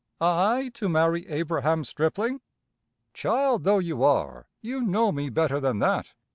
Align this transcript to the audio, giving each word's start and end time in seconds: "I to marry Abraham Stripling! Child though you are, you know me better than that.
"I 0.19 0.71
to 0.73 0.89
marry 0.89 1.27
Abraham 1.27 1.83
Stripling! 1.83 2.41
Child 3.13 3.65
though 3.65 3.77
you 3.77 4.03
are, 4.03 4.47
you 4.59 4.81
know 4.81 5.11
me 5.11 5.29
better 5.29 5.59
than 5.59 5.77
that. 5.77 6.15